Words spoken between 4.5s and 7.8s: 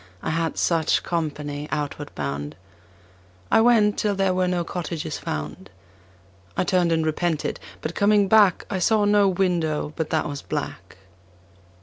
cottages found. I turned and repented,